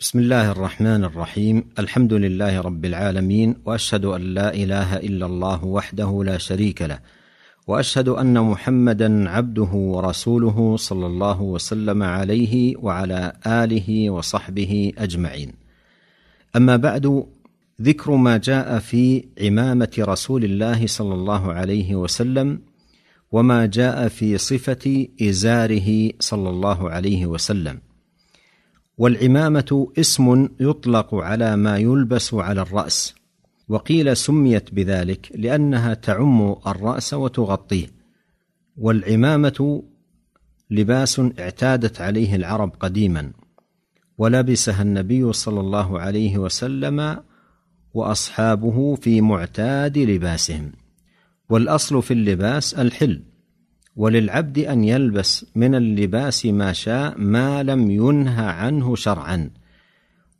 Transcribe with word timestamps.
بسم 0.00 0.18
الله 0.18 0.50
الرحمن 0.50 1.04
الرحيم. 1.04 1.64
الحمد 1.78 2.12
لله 2.12 2.60
رب 2.60 2.84
العالمين 2.84 3.56
وأشهد 3.64 4.04
أن 4.04 4.20
لا 4.20 4.54
إله 4.54 4.96
إلا 4.96 5.26
الله 5.26 5.64
وحده 5.64 6.22
لا 6.24 6.38
شريك 6.38 6.82
له 6.82 6.98
وأشهد 7.66 8.08
أن 8.08 8.40
محمدا 8.40 9.30
عبده 9.30 9.72
ورسوله 9.72 10.76
صلى 10.76 11.06
الله 11.06 11.42
وسلم 11.42 12.02
عليه 12.02 12.76
وعلى 12.76 13.32
آله 13.46 14.10
وصحبه 14.10 14.92
أجمعين. 14.98 15.52
أما 16.56 16.76
بعد 16.76 17.26
ذكر 17.82 18.14
ما 18.14 18.36
جاء 18.36 18.78
في 18.78 19.24
عمامة 19.40 19.94
رسول 19.98 20.44
الله 20.44 20.86
صلى 20.86 21.14
الله 21.14 21.52
عليه 21.52 21.94
وسلم 21.94 22.60
وما 23.32 23.66
جاء 23.66 24.08
في 24.08 24.38
صفة 24.38 25.06
إزاره 25.22 26.10
صلى 26.20 26.50
الله 26.50 26.90
عليه 26.90 27.26
وسلم. 27.26 27.85
والعمامة 28.98 29.92
اسم 29.98 30.48
يطلق 30.60 31.14
على 31.14 31.56
ما 31.56 31.78
يلبس 31.78 32.34
على 32.34 32.60
الرأس 32.60 33.14
وقيل 33.68 34.16
سميت 34.16 34.74
بذلك 34.74 35.32
لأنها 35.34 35.94
تعم 35.94 36.56
الرأس 36.66 37.14
وتغطيه 37.14 37.86
والعمامة 38.76 39.82
لباس 40.70 41.20
اعتادت 41.38 42.00
عليه 42.00 42.36
العرب 42.36 42.72
قديما 42.80 43.32
ولبسها 44.18 44.82
النبي 44.82 45.32
صلى 45.32 45.60
الله 45.60 46.00
عليه 46.00 46.38
وسلم 46.38 47.20
وأصحابه 47.94 48.94
في 48.94 49.20
معتاد 49.20 49.98
لباسهم 49.98 50.72
والأصل 51.48 52.02
في 52.02 52.10
اللباس 52.10 52.74
الحل 52.74 53.22
وللعبد 53.96 54.58
أن 54.58 54.84
يلبس 54.84 55.46
من 55.54 55.74
اللباس 55.74 56.46
ما 56.46 56.72
شاء 56.72 57.14
ما 57.18 57.62
لم 57.62 57.90
ينهى 57.90 58.46
عنه 58.46 58.94
شرعا 58.94 59.50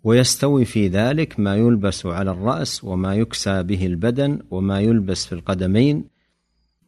ويستوي 0.04 0.64
في 0.64 0.88
ذلك 0.88 1.40
ما 1.40 1.56
يلبس 1.56 2.06
على 2.06 2.30
الرأس 2.30 2.84
وما 2.84 3.14
يكسى 3.14 3.62
به 3.62 3.86
البدن 3.86 4.38
وما 4.50 4.80
يلبس 4.80 5.26
في 5.26 5.32
القدمين. 5.32 6.04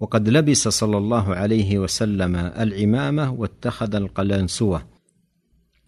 وقد 0.01 0.29
لبس 0.29 0.69
صلى 0.69 0.99
الله 0.99 1.35
عليه 1.35 1.79
وسلم 1.79 2.37
العمامة 2.37 3.33
واتخذ 3.33 3.95
القلنسوة. 3.95 4.83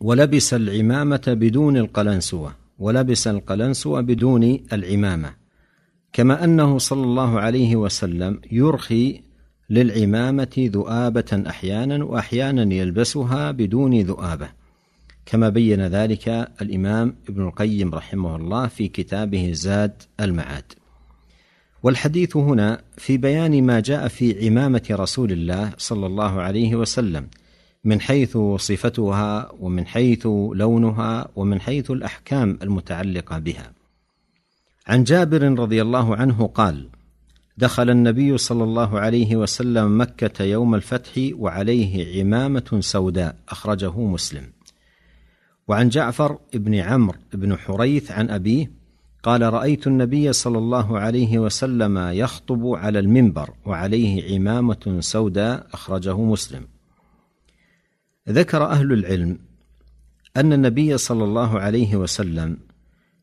ولبس 0.01 0.55
العمامة 0.55 1.23
بدون 1.27 1.77
القلنسوة 1.77 2.53
ولبس 2.79 3.27
القلنسوة 3.27 4.01
بدون 4.01 4.59
العمامة. 4.73 5.35
كما 6.13 6.45
أنه 6.45 6.79
صلى 6.79 7.05
الله 7.05 7.41
عليه 7.41 7.77
وسلم 7.77 8.41
يرخي 8.53 9.30
للعمامة 9.71 10.71
ذؤابة 10.73 11.45
أحيانا 11.49 12.05
وأحيانا 12.05 12.75
يلبسها 12.75 13.51
بدون 13.51 14.01
ذؤابة. 14.01 14.49
كما 15.27 15.49
بين 15.49 15.87
ذلك 15.87 16.29
الإمام 16.63 17.15
ابن 17.29 17.43
القيم 17.43 17.95
رحمه 17.95 18.37
الله 18.37 18.67
في 18.67 18.89
كتابه 18.89 19.51
زاد 19.53 20.03
المعاد. 20.21 20.73
والحديث 21.83 22.37
هنا 22.37 22.81
في 22.97 23.17
بيان 23.17 23.63
ما 23.67 23.81
جاء 23.81 24.09
في 24.09 24.47
عمامة 24.47 24.87
رسول 24.91 25.33
الله 25.33 25.73
صلى 25.79 26.07
الله 26.07 26.41
عليه 26.41 26.77
وسلم 26.77 27.27
من 27.85 28.01
حيث 28.01 28.39
صفتها 28.57 29.53
ومن 29.61 29.87
حيث 29.87 30.27
لونها 30.53 31.29
ومن 31.37 31.61
حيث 31.61 31.91
الأحكام 31.91 32.59
المتعلقة 32.63 33.39
بها. 33.39 33.73
عن 34.87 35.05
جابر 35.05 35.43
رضي 35.43 35.83
الله 35.83 36.17
عنه 36.17 36.47
قال 36.47 36.89
دخل 37.61 37.91
النبي 37.91 38.39
صلى 38.39 38.65
الله 38.65 39.01
عليه 39.01 39.37
وسلم 39.37 40.01
مكة 40.01 40.45
يوم 40.45 40.75
الفتح 40.75 41.13
وعليه 41.33 42.21
عمامة 42.21 42.79
سوداء 42.81 43.37
أخرجه 43.49 44.01
مسلم. 44.01 44.43
وعن 45.69 45.89
جعفر 45.89 46.39
بن 46.55 46.75
عمرو 46.75 47.19
بن 47.33 47.57
حريث 47.57 48.11
عن 48.11 48.31
أبيه 48.31 48.71
قال 49.23 49.53
رأيت 49.53 49.87
النبي 49.87 50.33
صلى 50.33 50.59
الله 50.59 50.99
عليه 50.99 51.39
وسلم 51.39 51.99
يخطب 51.99 52.67
على 52.67 52.99
المنبر 52.99 53.51
وعليه 53.67 54.35
عمامة 54.35 54.97
سوداء 55.01 55.67
أخرجه 55.73 56.21
مسلم. 56.21 56.67
ذكر 58.29 58.65
أهل 58.65 58.93
العلم 58.93 59.39
أن 60.37 60.53
النبي 60.53 60.99
صلى 60.99 61.25
الله 61.25 61.61
عليه 61.61 61.97
وسلم 61.97 62.57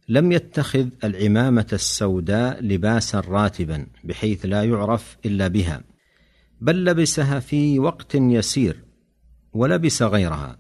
لم 0.09 0.31
يتخذ 0.31 0.87
العمامة 1.03 1.67
السوداء 1.73 2.63
لباسا 2.63 3.19
راتبا 3.19 3.87
بحيث 4.03 4.45
لا 4.45 4.63
يعرف 4.63 5.17
إلا 5.25 5.47
بها 5.47 5.81
بل 6.61 6.85
لبسها 6.85 7.39
في 7.39 7.79
وقت 7.79 8.15
يسير 8.15 8.83
ولبس 9.53 10.01
غيرها. 10.03 10.57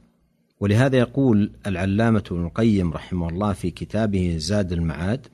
ولهذا 0.59 0.97
يقول 0.97 1.51
العلامة 1.67 2.23
ابن 2.31 2.45
القيم 2.45 2.93
رحمه 2.93 3.29
الله 3.29 3.53
في 3.53 3.71
كتابه 3.71 4.35
زاد 4.37 4.71
المعاد 4.71 5.27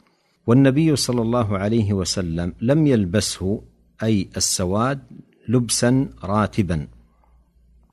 والنبي 0.48 0.96
صلى 0.96 1.22
الله 1.22 1.58
عليه 1.58 1.94
وسلم 1.94 2.54
لم 2.62 2.88
يلبسه 2.88 3.62
أي 4.04 4.30
السواد 4.38 5.00
لبسا 5.48 6.10
راتبا. 6.24 6.88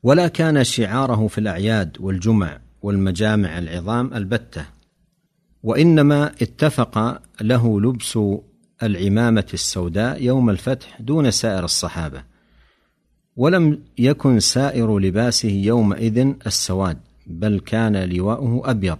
ولا 0.02 0.28
كان 0.28 0.64
شعاره 0.64 1.26
في 1.26 1.38
الأعياد 1.38 1.96
والجمع 2.00 2.60
والمجامع 2.82 3.58
العظام 3.58 4.14
البتة. 4.14 4.79
وإنما 5.62 6.26
اتفق 6.26 7.22
له 7.40 7.80
لبس 7.80 8.18
العمامة 8.82 9.46
السوداء 9.54 10.22
يوم 10.22 10.50
الفتح 10.50 11.00
دون 11.00 11.30
سائر 11.30 11.64
الصحابة 11.64 12.22
ولم 13.36 13.82
يكن 13.98 14.40
سائر 14.40 14.98
لباسه 14.98 15.48
يومئذ 15.48 16.34
السواد 16.46 16.98
بل 17.26 17.60
كان 17.60 17.96
لواؤه 17.96 18.70
أبيض. 18.70 18.98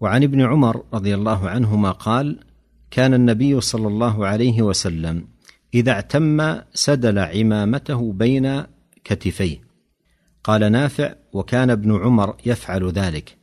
وعن 0.00 0.22
ابن 0.22 0.40
عمر 0.40 0.84
رضي 0.94 1.14
الله 1.14 1.48
عنهما 1.48 1.90
قال 1.90 2.38
كان 2.90 3.14
النبي 3.14 3.60
صلى 3.60 3.88
الله 3.88 4.26
عليه 4.26 4.62
وسلم 4.62 5.28
إذا 5.74 5.92
اعتم 5.92 6.58
سدل 6.74 7.18
عمامته 7.18 8.12
بين 8.12 8.62
كتفيه. 9.04 9.60
قال 10.44 10.72
نافع 10.72 11.14
وكان 11.32 11.70
ابن 11.70 11.96
عمر 11.96 12.36
يفعل 12.46 12.90
ذلك. 12.90 13.36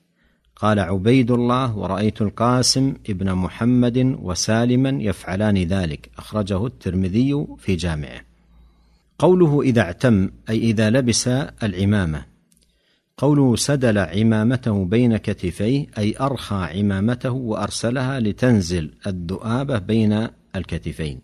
قال 0.55 0.79
عبيد 0.79 1.31
الله 1.31 1.77
ورأيت 1.77 2.21
القاسم 2.21 2.93
ابن 3.09 3.33
محمد 3.33 4.17
وسالما 4.21 4.89
يفعلان 4.89 5.57
ذلك. 5.57 6.09
أخرجه 6.17 6.65
الترمذي 6.65 7.45
في 7.59 7.75
جامعه. 7.75 8.21
قوله 9.19 9.61
إذا 9.61 9.81
اعتم 9.81 10.29
أي 10.49 10.57
إذا 10.57 10.89
لبس 10.89 11.27
العمامة. 11.63 12.25
قوله 13.17 13.55
سدل 13.55 13.97
عمامته 13.97 14.85
بين 14.85 15.17
كتفيه 15.17 15.87
أي 15.97 16.15
أرخى 16.21 16.55
عمامته 16.55 17.31
وأرسلها 17.31 18.19
لتنزل 18.19 18.91
الذؤابة 19.07 19.79
بين 19.79 20.27
الكتفين. 20.55 21.19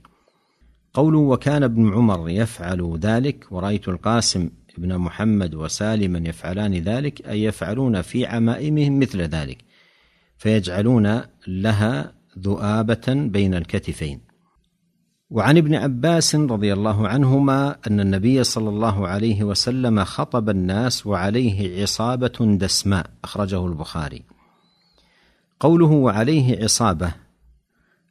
قوله 0.94 1.20
وكان 1.20 1.64
ابن 1.64 1.94
عمر 1.94 2.30
يفعل 2.30 3.00
ذلك 3.02 3.48
ورأيت 3.52 3.88
القاسم 3.88 4.50
ابن 4.78 4.98
محمد 4.98 5.56
وسالما 5.56 6.30
يفعلان 6.30 6.74
ذلك 6.74 7.28
أي 7.28 7.44
يفعلون 7.44 8.02
في 8.02 8.26
عمائمهم 8.26 9.00
مثل 9.00 9.22
ذلك 9.22 9.58
فيجعلون 10.38 11.22
لها 11.48 12.14
ذؤابة 12.40 13.14
بين 13.14 13.54
الكتفين. 13.54 14.22
وعن 15.30 15.58
ابن 15.58 15.76
عباس 15.76 16.36
رضي 16.36 16.74
الله 16.74 17.08
عنهما 17.08 17.76
أن 17.88 18.00
النبي 18.00 18.44
صلى 18.44 18.70
الله 18.70 19.08
عليه 19.08 19.44
وسلم 19.44 20.04
خطب 20.04 20.50
الناس 20.50 21.08
وعليه 21.08 21.82
عصابة 21.82 22.58
دسماء 22.58 23.10
أخرجه 23.24 23.66
البخاري. 23.66 24.24
قوله 25.60 25.92
وعليه 25.92 26.64
عصابة 26.64 27.12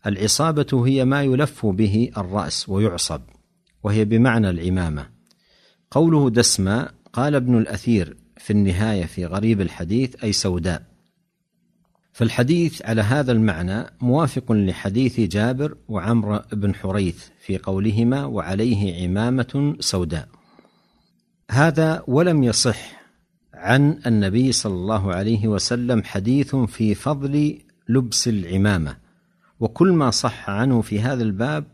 العصابة 0.07 0.87
هي 0.87 1.05
ما 1.05 1.23
يلف 1.23 1.67
به 1.67 2.11
الرأس 2.17 2.69
ويعصب 2.69 3.21
وهي 3.83 4.05
بمعنى 4.05 4.51
العمامة. 4.51 5.18
قوله 5.91 6.31
دسماء 6.31 6.95
قال 7.13 7.35
ابن 7.35 7.59
الأثير 7.59 8.17
في 8.37 8.53
النهاية 8.53 9.05
في 9.05 9.27
غريب 9.27 9.61
الحديث 9.61 10.25
أي 10.25 10.33
سوداء. 10.33 10.83
فالحديث 12.13 12.83
على 12.83 13.03
هذا 13.03 13.33
المعنى 13.33 13.85
موافق 14.01 14.53
لحديث 14.53 15.21
جابر 15.21 15.77
وعمر 15.89 16.43
بن 16.53 16.75
حريث 16.75 17.25
في 17.41 17.59
قولهما 17.59 18.25
وعليه 18.25 19.05
عمامة 19.05 19.77
سوداء. 19.81 20.29
هذا 21.51 22.05
ولم 22.07 22.43
يصح 22.45 22.99
عن 23.55 24.01
النبي 24.07 24.53
صلى 24.53 24.75
الله 24.75 25.15
عليه 25.15 25.49
وسلم 25.49 26.03
حديث 26.05 26.57
في 26.57 26.95
فضل 26.95 27.59
لبس 27.89 28.29
العمامة. 28.29 28.97
وكل 29.61 29.93
ما 29.93 30.11
صح 30.11 30.51
عنه 30.51 30.81
في 30.81 31.01
هذا 31.01 31.23
الباب 31.23 31.65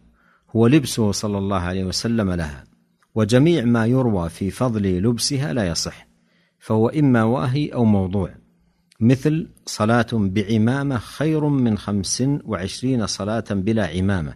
هو 0.57 0.67
لبسه 0.67 1.13
صلى 1.13 1.39
الله 1.39 1.61
عليه 1.61 1.85
وسلم 1.85 2.31
لها. 2.33 2.74
وجميع 3.15 3.65
ما 3.65 3.87
يروى 3.87 4.29
في 4.29 4.51
فضل 4.51 5.03
لبسها 5.03 5.53
لا 5.53 5.69
يصح 5.69 6.07
فهو 6.59 6.89
إما 6.89 7.23
واهي 7.23 7.69
أو 7.69 7.85
موضوع. 7.85 8.35
مثل 9.01 9.49
صلاة 9.67 10.07
بعمامة 10.13 10.99
خير 10.99 11.49
من 11.49 11.79
خمس 11.79 12.23
وعشرين 12.45 13.07
صلاة 13.07 13.45
بلا 13.51 13.87
عمامة 13.87 14.35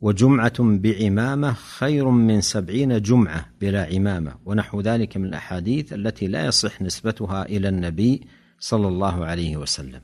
وجمعة 0.00 0.54
بعمامة 0.58 1.52
خير 1.52 2.08
من 2.08 2.40
سبعين 2.40 3.02
جمعة 3.02 3.46
بلا 3.60 3.88
عمامة 3.94 4.34
ونحو 4.44 4.80
ذلك 4.80 5.16
من 5.16 5.24
الأحاديث 5.24 5.92
التي 5.92 6.26
لا 6.26 6.46
يصح 6.46 6.82
نسبتها 6.82 7.42
إلى 7.46 7.68
النبي 7.68 8.26
صلى 8.60 8.88
الله 8.88 9.24
عليه 9.24 9.56
وسلم. 9.56 10.00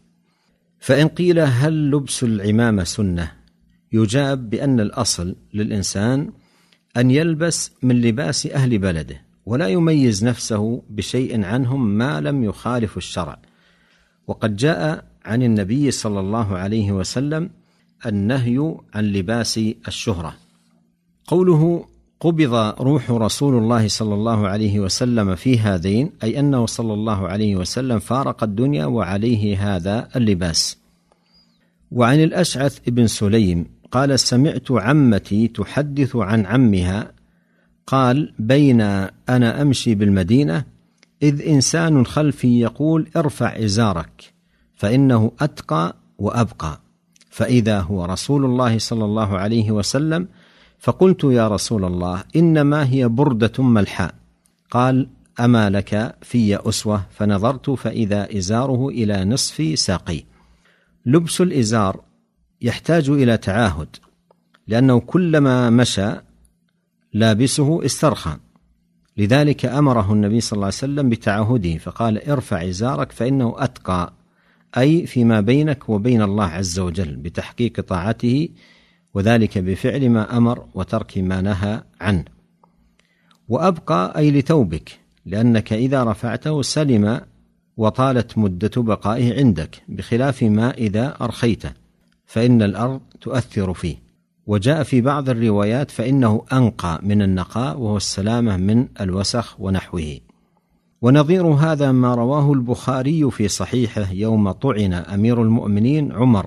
فإن 0.79 1.09
قيل 1.09 1.41
هل 1.41 1.91
لبس 1.91 2.25
العمامة 2.25 2.85
سنة 2.85 3.33
يجاب 3.93 4.51
بأن 4.51 4.81
الأصل 4.81 5.37
للإنسان 5.55 6.33
أن 6.97 7.11
يلبس 7.11 7.73
من 7.83 8.01
لباس 8.01 8.47
أهل 8.47 8.79
بلده 8.79 9.23
ولا 9.47 9.69
يميز 9.69 10.25
نفسه 10.25 10.83
بشيء 10.91 11.45
عنهم 11.45 11.89
ما 11.89 12.21
لم 12.21 12.45
يخالف 12.45 12.97
الشرع. 12.97 13.39
وقد 14.27 14.57
جاء 14.57 15.05
عن 15.25 15.43
النبي 15.43 15.91
صلى 15.91 16.21
الله 16.21 16.57
عليه 16.57 16.93
وسلم 16.93 17.51
النهي 18.07 18.75
عن 18.95 19.05
لباس 19.05 19.61
الشهرة. 19.89 20.35
قوله 21.27 21.85
قبض 22.21 22.55
روح 22.81 23.11
رسول 23.11 23.59
الله 23.59 23.89
صلى 23.89 24.15
الله 24.15 24.49
عليه 24.49 24.81
وسلم 24.81 25.35
في 25.35 25.59
هذين 25.59 26.13
أي 26.23 26.41
أنه 26.41 26.67
صلى 26.67 26.95
الله 26.95 27.29
عليه 27.29 27.57
وسلم 27.57 27.99
فارق 27.99 28.43
الدنيا 28.43 28.87
وعليه 28.87 29.77
هذا 29.77 30.09
اللباس. 30.17 30.79
وعن 31.93 32.23
الأشعث 32.23 32.79
بن 32.87 33.07
سليم 33.07 33.67
قال 33.95 34.21
سمعت 34.21 34.71
عمتي 34.71 35.49
تحدث 35.49 36.17
عن 36.17 36.47
عمها. 36.47 37.13
قال 37.87 38.35
بين 38.39 38.81
أنا 39.29 39.63
أمشي 39.63 39.95
بالمدينة 39.95 40.65
إذ 41.23 41.49
إنسان 41.49 42.07
خلفي 42.07 42.61
يقول 42.61 43.09
ارفع 43.17 43.65
إزارك 43.65 44.33
فإنه 44.75 45.33
أتقى 45.41 45.97
وأبقى. 46.19 46.81
فإذا 47.31 47.81
هو 47.81 48.05
رسول 48.05 48.45
الله 48.45 48.79
صلى 48.79 49.05
الله 49.05 49.39
عليه 49.39 49.71
وسلم 49.71 50.29
فقلت 50.79 51.25
يا 51.25 51.49
رسول 51.49 51.85
الله 51.85 52.25
إنما 52.37 52.89
هي 52.89 53.09
بردة 53.09 53.63
ملحاء. 53.65 54.15
قال 54.71 55.09
أما 55.41 55.71
لك 55.71 56.17
في 56.23 56.69
أسوة؟ 56.69 57.07
فنظرت 57.11 57.71
فإذا 57.71 58.39
إزاره 58.39 58.89
إلى 58.89 59.25
نصف 59.25 59.79
ساقي. 59.79 60.25
لبس 61.07 61.41
الإزار 61.41 62.01
يحتاج 62.65 63.11
إلى 63.11 63.37
تعاهد 63.37 63.97
لأنه 64.67 65.01
كلما 65.01 65.71
مشى 65.71 66.11
لابسه 67.13 67.85
استرخى. 67.85 68.37
لذلك 69.17 69.67
أمره 69.67 70.13
النبي 70.13 70.41
صلى 70.41 70.57
الله 70.57 70.67
عليه 70.67 70.77
وسلم 70.77 71.09
بتعهده 71.09 71.79
فقال 71.79 72.29
ارفع 72.31 72.69
إزارك 72.69 73.13
فإنه 73.13 73.55
أتقى 73.57 74.13
أي 74.79 75.07
فيما 75.07 75.41
بينك 75.41 75.89
وبين 75.89 76.23
الله 76.23 76.45
عز 76.45 76.79
وجل 76.79 77.17
بتحقيق 77.17 77.81
طاعته 77.81 78.49
وذلك 79.15 79.59
بفعل 79.59 80.11
ما 80.11 80.37
أمر 80.37 80.67
وترك 80.75 81.19
ما 81.19 81.41
نهى 81.41 81.83
عنه. 82.01 82.25
وأبقى 83.49 84.19
أي 84.19 84.31
لثوبك 84.31 85.01
لأنك 85.27 85.73
إذا 85.73 86.05
رفعته 86.05 86.63
سلم 86.63 87.21
وطالت 87.77 88.39
مدة 88.39 88.83
بقائه 88.83 89.39
عندك 89.39 89.83
بخلاف 89.89 90.43
ما 90.43 90.71
إذا 90.71 91.17
أرخيته. 91.21 91.84
فإن 92.35 92.63
الأرض 92.63 93.01
تؤثر 93.21 93.75
فيه. 93.75 93.97
وجاء 94.47 94.83
في 94.83 95.01
بعض 95.01 95.29
الروايات 95.29 95.91
فإنه 95.91 96.45
أنقى 96.53 97.01
من 97.03 97.23
النقاء 97.23 97.79
وهو 97.79 97.97
السلامة 97.97 98.57
من 98.57 98.89
الوسخ 99.01 99.61
ونحوه. 99.61 100.19
ونظير 101.03 101.47
هذا 101.47 101.93
ما 101.93 102.15
رواه 102.15 102.53
البخاري 102.53 103.31
في 103.31 103.49
صحيحه 103.49 104.11
يوم 104.13 104.51
طعن 104.51 104.93
أمير 104.93 105.43
المؤمنين 105.43 106.13
عمر 106.13 106.47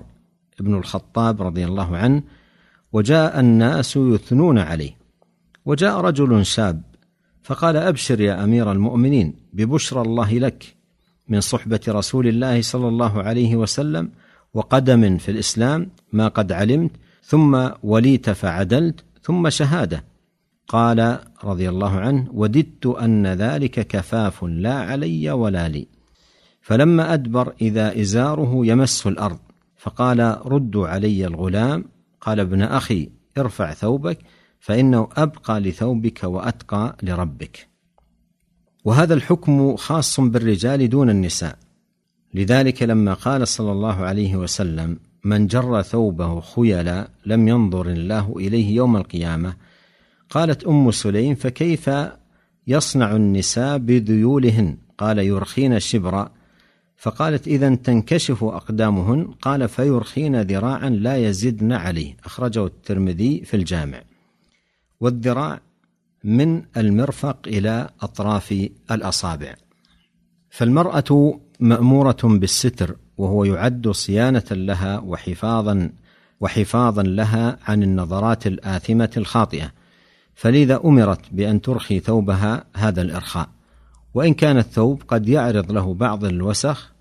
بن 0.60 0.74
الخطاب 0.74 1.42
رضي 1.42 1.64
الله 1.64 1.96
عنه 1.96 2.22
وجاء 2.92 3.40
الناس 3.40 3.96
يثنون 3.96 4.58
عليه. 4.58 4.96
وجاء 5.64 6.00
رجل 6.00 6.46
شاب 6.46 6.82
فقال 7.42 7.76
أبشر 7.76 8.20
يا 8.20 8.44
أمير 8.44 8.72
المؤمنين 8.72 9.34
ببشرى 9.52 10.00
الله 10.00 10.38
لك 10.38 10.74
من 11.28 11.40
صحبة 11.40 11.80
رسول 11.88 12.28
الله 12.28 12.62
صلى 12.62 12.88
الله 12.88 13.22
عليه 13.22 13.56
وسلم 13.56 14.10
وقدم 14.54 15.18
في 15.18 15.30
الإسلام 15.30 15.90
ما 16.12 16.28
قد 16.28 16.52
علمت 16.52 16.90
ثم 17.22 17.68
وليت 17.82 18.30
فعدلت 18.30 19.04
ثم 19.22 19.50
شهادة. 19.50 20.04
قال 20.68 21.18
رضي 21.44 21.68
الله 21.68 22.00
عنه 22.00 22.28
وددت 22.32 22.86
أن 22.86 23.26
ذلك 23.26 23.86
كفاف 23.86 24.44
لا 24.44 24.74
علي 24.74 25.30
ولا 25.30 25.68
لي. 25.68 25.86
فلما 26.60 27.14
أدبر 27.14 27.52
إذا 27.60 28.00
إزاره 28.00 28.66
يمس 28.66 29.06
الأرض 29.06 29.38
فقال 29.76 30.38
ردوا 30.46 30.88
علي 30.88 31.26
الغلام. 31.26 31.84
قال 32.20 32.40
ابن 32.40 32.62
أخي 32.62 33.10
ارفع 33.38 33.72
ثوبك 33.72 34.18
فإنه 34.60 35.08
أبقى 35.16 35.60
لثوبك 35.60 36.24
وأتقى 36.24 36.96
لربك. 37.02 37.68
وهذا 38.84 39.14
الحكم 39.14 39.76
خاص 39.76 40.20
بالرجال 40.20 40.88
دون 40.88 41.10
النساء. 41.10 41.58
لذلك 42.34 42.82
لما 42.82 43.14
قال 43.14 43.48
صلى 43.48 43.72
الله 43.72 43.96
عليه 43.96 44.36
وسلم 44.36 44.98
من 45.24 45.46
جر 45.46 45.82
ثوبه 45.82 46.40
خيلا 46.40 47.08
لم 47.26 47.48
ينظر 47.48 47.86
الله 47.86 48.34
إليه 48.36 48.76
يوم 48.76 48.96
القيامة. 48.96 49.56
قالت 50.30 50.64
أم 50.64 50.90
سليم 50.90 51.34
فكيف 51.34 51.90
يصنع 52.66 53.16
النساء 53.16 53.78
بذيولهن؟ 53.78 54.76
قال 54.98 55.18
يرخين 55.18 55.80
شبرا 55.80 56.30
فقالت 56.96 57.48
إذا 57.48 57.74
تنكشف 57.74 58.44
أقدامهن. 58.44 59.24
قال 59.24 59.68
فيرخين 59.68 60.40
ذراعا 60.40 60.90
لا 60.90 61.16
يزدن 61.16 61.72
عليه. 61.72 62.16
أخرجه 62.24 62.66
الترمذي 62.66 63.44
في 63.44 63.54
الجامع. 63.54 64.02
والذراع 65.00 65.60
من 66.24 66.62
المرفق 66.76 67.38
إلى 67.46 67.88
أطراف 68.00 68.68
الأصابع. 68.90 69.54
فالمرأة 70.50 71.40
مأمورة 71.60 72.16
بالستر 72.22 72.96
وهو 73.18 73.44
يعد 73.44 73.88
صيانة 73.88 74.44
لها 74.50 74.98
وحفاظا 74.98 75.90
وحفاظا 76.40 77.02
لها 77.02 77.58
عن 77.66 77.82
النظرات 77.82 78.46
الآثمة 78.46 79.10
الخاطئة. 79.16 79.72
فلذا 80.34 80.80
أمرت 80.84 81.20
بأن 81.32 81.60
ترخي 81.60 82.00
ثوبها 82.00 82.64
هذا 82.74 83.02
الإرخاء. 83.02 83.48
وإن 84.14 84.34
كان 84.34 84.58
الثوب 84.58 85.02
قد 85.08 85.28
يعرض 85.28 85.72
له 85.72 85.94
بعض 85.94 86.24
الوسخ 86.24 86.92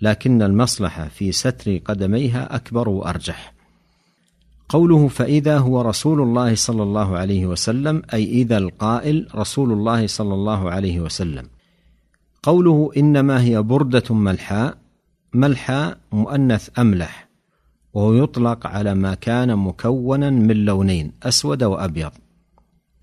لكن 0.00 0.42
المصلحة 0.42 1.08
في 1.08 1.32
ستر 1.32 1.76
قدميها 1.76 2.56
أكبر 2.56 2.88
وأرجح. 2.88 3.52
قوله 4.68 5.08
فإذا 5.08 5.58
هو 5.58 5.80
رسول 5.80 6.20
الله 6.20 6.54
صلى 6.54 6.82
الله 6.82 7.16
عليه 7.16 7.46
وسلم 7.46 8.02
أي 8.14 8.24
إذا 8.24 8.58
القائل 8.58 9.28
رسول 9.34 9.72
الله 9.72 10.06
صلى 10.06 10.34
الله 10.34 10.70
عليه 10.70 11.00
وسلم. 11.00 11.46
قوله 12.42 12.90
إنما 12.96 13.42
هي 13.42 13.62
بردة 13.62 14.14
ملحاء 14.14 14.78
ملحاء 15.34 15.98
مؤنث 16.12 16.78
أملح 16.78 17.28
وهو 17.94 18.14
يطلق 18.14 18.66
على 18.66 18.94
ما 18.94 19.14
كان 19.14 19.56
مكونا 19.56 20.30
من 20.30 20.64
لونين 20.64 21.12
أسود 21.22 21.62
وأبيض. 21.62 22.10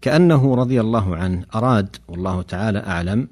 كأنه 0.01 0.55
رضي 0.55 0.81
الله 0.81 1.15
عنه 1.15 1.45
أراد 1.55 1.95
والله 2.07 2.41
تعالى 2.41 2.79
أعلم 2.79 3.27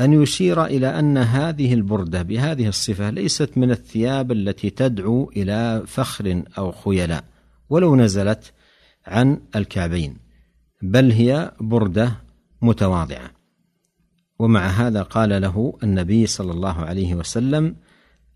أن 0.00 0.22
يشير 0.22 0.64
إلى 0.64 0.98
أن 0.98 1.18
هذه 1.18 1.74
البردة 1.74 2.22
بهذه 2.22 2.68
الصفة 2.68 3.10
ليست 3.10 3.58
من 3.58 3.70
الثياب 3.70 4.32
التي 4.32 4.70
تدعو 4.70 5.30
إلى 5.36 5.82
فخر 5.86 6.42
أو 6.58 6.72
خيلاء 6.72 7.24
ولو 7.70 7.96
نزلت 7.96 8.52
عن 9.06 9.40
الكعبين 9.56 10.16
بل 10.82 11.12
هي 11.12 11.52
بردة 11.60 12.12
متواضعة. 12.62 13.43
ومع 14.38 14.66
هذا 14.66 15.02
قال 15.02 15.42
له 15.42 15.78
النبي 15.82 16.26
صلى 16.26 16.52
الله 16.52 16.84
عليه 16.84 17.14
وسلم 17.14 17.76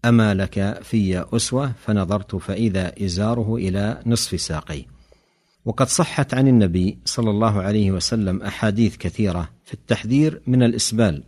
أما 0.05 0.35
لك 0.35 0.83
في 0.83 1.25
أسوة 1.33 1.73
فنظرت 1.87 2.37
فإذا 2.37 2.93
إزاره 3.05 3.57
إلى 3.57 4.03
نصف 4.07 4.41
ساقيه 4.41 4.85
وقد 5.65 5.89
صحت 5.89 6.35
عن 6.35 6.49
النبي 6.49 6.99
صلى 7.05 7.31
الله 7.31 7.63
عليه 7.63 7.91
وسلم 7.91 8.43
أحاديث 8.43 8.97
كثيرة 8.97 9.49
في 9.65 9.75
التحذير 9.75 10.41
من 10.47 10.63
الإسبال 10.63 11.23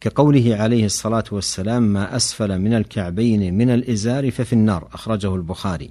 كقوله 0.00 0.56
عليه 0.56 0.84
الصلاة 0.84 1.24
والسلام 1.32 1.82
ما 1.82 2.16
أسفل 2.16 2.58
من 2.58 2.74
الكعبين 2.74 3.54
من 3.54 3.70
الإزار 3.70 4.30
ففي 4.30 4.52
النار 4.52 4.88
أخرجه 4.92 5.34
البخاري. 5.34 5.90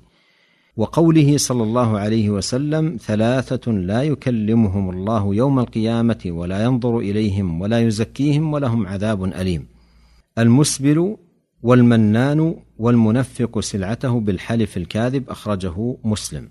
وقوله 0.78 1.38
صلى 1.38 1.64
الله 1.64 2.00
عليه 2.00 2.30
وسلم 2.30 2.98
ثلاثة 3.02 3.72
لا 3.72 4.04
يكلمهم 4.04 4.90
الله 4.90 5.36
يوم 5.36 5.60
القيامة 5.60 6.24
ولا 6.26 6.64
ينظر 6.64 7.00
إليهم 7.00 7.62
ولا 7.62 7.80
يزكيهم 7.80 8.54
ولهم 8.54 8.88
عذاب 8.88 9.24
أليم. 9.24 9.68
المسبل 10.38 11.18
والمنان 11.64 12.56
والمنفق 12.78 13.60
سلعته 13.60 14.20
بالحلف 14.20 14.78
الكاذب 14.78 15.30
أخرجه 15.30 15.98
مسلم. 16.04 16.50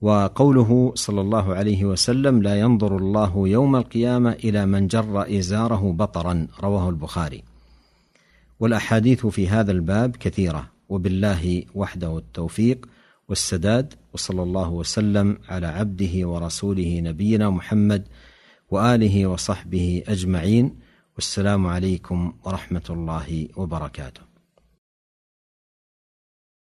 وقوله 0.00 0.92
صلى 0.94 1.20
الله 1.20 1.54
عليه 1.54 1.84
وسلم 1.84 2.42
لا 2.42 2.60
ينظر 2.60 2.96
الله 2.96 3.48
يوم 3.48 3.76
القيامة 3.76 4.32
إلى 4.32 4.66
من 4.66 4.86
جر 4.86 5.38
إزاره 5.38 5.92
بطرا 5.92 6.46
رواه 6.60 6.88
البخاري. 6.88 7.42
والأحاديث 8.60 9.26
في 9.26 9.48
هذا 9.48 9.72
الباب 9.72 10.16
كثيرة 10.16 10.70
وبالله 10.88 11.64
وحده 11.74 12.18
التوفيق. 12.18 12.86
والسداد 13.28 13.94
وصلى 14.12 14.42
الله 14.42 14.70
وسلم 14.70 15.38
على 15.48 15.66
عبده 15.66 16.28
ورسوله 16.28 17.00
نبينا 17.00 17.50
محمد 17.50 18.08
وآله 18.70 19.26
وصحبه 19.26 20.02
أجمعين 20.08 20.78
والسلام 21.14 21.66
عليكم 21.66 22.32
ورحمة 22.44 22.86
الله 22.90 23.48
وبركاته. 23.56 24.31